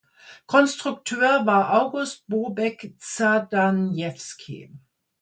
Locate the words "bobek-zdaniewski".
2.27-4.71